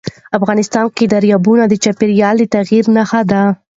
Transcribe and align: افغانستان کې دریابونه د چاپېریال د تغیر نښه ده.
افغانستان 0.37 0.85
کې 0.95 1.05
دریابونه 1.13 1.63
د 1.67 1.73
چاپېریال 1.83 2.35
د 2.39 2.43
تغیر 2.55 2.83
نښه 2.95 3.21
ده. 3.31 3.41